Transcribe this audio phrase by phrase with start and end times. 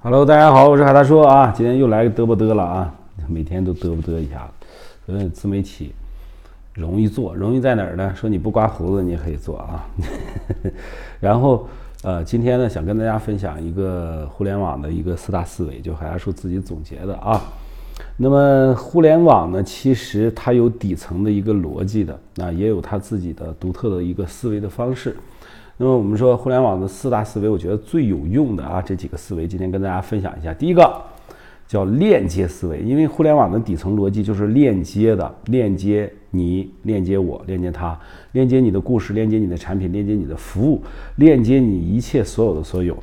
[0.00, 2.94] Hello，大家好，我是海大叔啊，今天又来个嘚不嘚了啊，
[3.26, 4.66] 每天都嘚不嘚一下子。
[5.08, 5.92] 嗯，自媒体
[6.72, 8.14] 容易做，容易在哪儿呢？
[8.14, 9.84] 说你不刮胡子你也可以做啊。
[11.18, 11.66] 然后
[12.04, 17.42] 呃，今天呢想跟大家分享一个互联网的一个四大思维，就海大叔自己总结的啊。
[18.16, 25.16] 那么互联网呢，其实它有底层的一个逻辑的，那也有它自己的独特的一个思维的方式。
[25.80, 30.52] 那么我们说互联网的四大思维，我觉得最有用的啊这几个思维，今天跟大家分享一下。
[30.52, 31.00] 第一个
[31.68, 37.96] 叫链接思维，因为互联网的底层逻辑就是链接的，链接你，链接我，链接他，
[38.32, 40.82] 链接你的故事，链接你的产品，链接你的服务，
[41.14, 42.96] 链接你一切所有的所有。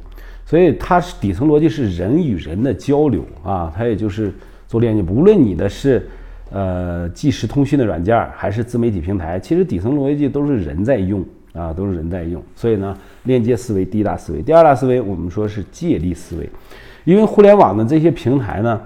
[0.46, 4.34] 所以它是底层逻辑是人与人的交流啊，它也就是
[4.68, 5.02] 做链接。
[5.04, 6.06] 无论你的是
[6.52, 11.24] 呃即时通讯的软件还是自媒体平台，其实底层逻辑都是人在用。
[11.56, 16.50] 啊，都是人在用，所以呢，链接思维第一大思维，第二大思维我们说是借力思维，
[17.06, 18.82] 因为互联网的这些平台呢，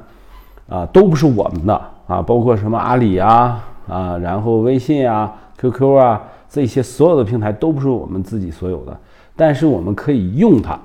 [0.67, 1.73] 啊，都不是我们的
[2.07, 8.95] 啊，包括什么阿里啊，啊，然后微信啊、QQ 啊，这些所有的平台都不是我们自己所有的，
[9.35, 10.79] 但是我们可以用它，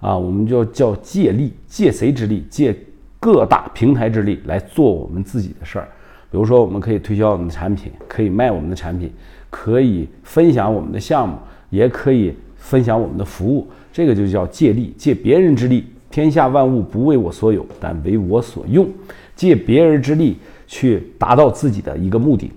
[0.00, 2.44] 啊，我们就叫借力，借谁之力？
[2.50, 2.76] 借
[3.20, 5.88] 各大平台之力来做我们自己的事儿。
[6.30, 9.10] 比如说，我们可以推销我们的产品，可以卖我们的产品，
[9.48, 11.36] 可以分享我们的项目，
[11.70, 13.66] 也可以分享我们的服务。
[13.90, 15.86] 这个就叫借力，借别人之力。
[16.10, 18.86] 天下万物不为我所有，但为我所用。
[19.34, 22.52] 借别人之力去达到自己的一个目的。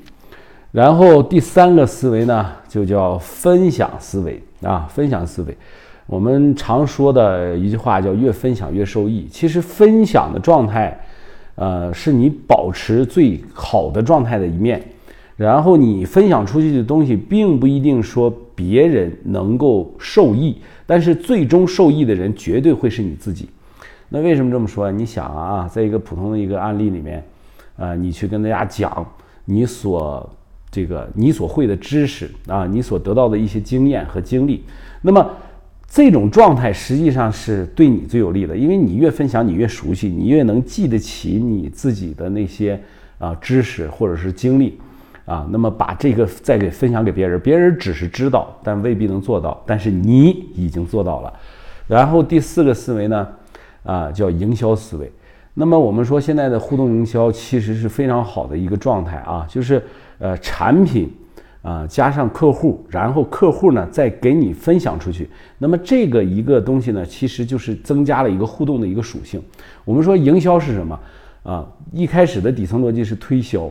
[0.72, 5.58] 然后第三个思维呢，就叫分享思维啊，分享思维。
[6.08, 9.27] 我们常说的一句话叫“越分享越受益”。
[9.31, 10.99] 其实分享的状态。
[11.56, 14.82] 呃，是你保持最好的状态的一面，
[15.36, 23.50] 然后你分享出去的东西，并不一定说别人能够受益，但是最终受益的人绝对会是你自己。
[24.10, 24.92] 那为什么这么说？
[24.92, 27.24] 你想啊，在一个普通的一个案例里面，
[27.78, 29.06] 啊，你去跟大家讲
[29.46, 30.30] 你所
[30.70, 34.64] 这个你所会的知识啊，你所得到的一些经验和经历，
[35.02, 35.30] 那么。
[35.94, 42.82] 这种状态实际上是对你最有利的，因为你越分享，你越熟悉，你越能记得起你自己的那些
[43.20, 44.80] 啊知识或者是经历
[45.26, 45.46] 啊。
[45.52, 51.34] 那么把这个再给分享给别人，别人只是知道，但未必能做到，但是你已经做到了。
[51.88, 53.28] 然后第四个思维呢，
[53.84, 55.12] 啊叫营销思维。
[55.56, 59.84] 那么我们说现在的互动营销其实是非常好的一个状态啊，就是
[60.20, 61.12] 呃产品。
[61.61, 65.30] 啊，加上客户，然后客户呢再给你分享出去，
[65.60, 69.39] 那么这个一个东西呢，其实就是增加了一个互动的一个属性。
[69.86, 70.99] 我们说营销是什么
[71.44, 71.67] 啊？
[71.92, 73.70] 一开始的底层逻辑是推销，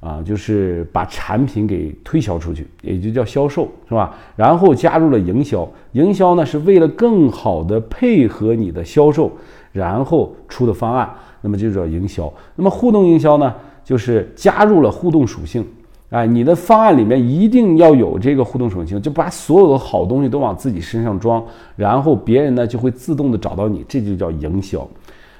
[0.00, 4.14] 啊，就是把产品给推销出去，也就叫销售，是吧？
[4.36, 9.32] 然后加入了营销，营销呢是为了更好的配合你的销售，
[9.72, 11.10] 然后出的方案，
[11.40, 12.30] 那么就叫营销。
[12.56, 15.64] 那么互动营销呢，就是加入了互动属性。
[16.12, 21.42] 哎，你的方案里面一定要有这个互动属性，就把所有的好东西都往自己身上装，
[21.74, 24.86] 然后别人呢就会自动的找到你，这就叫营销。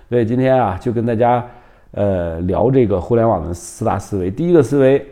[0.08, 1.46] 所以今天啊，就跟大家
[1.90, 4.30] 呃聊这个互联网的四大思维。
[4.30, 5.06] 第一个思维，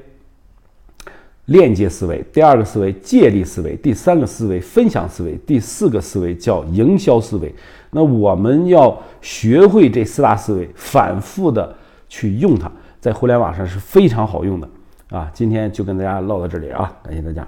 [1.44, 7.54] 链接思维；第二个思维，借力思维；第三个思维，分享思维；第四个思维叫营销思维。
[7.90, 11.76] 那我们要学会这四大思维，反复的
[12.08, 14.66] 去用它，在互联网上是非常好用的。
[15.10, 17.46] 啊，今天就跟大家唠到这里啊，感谢大家。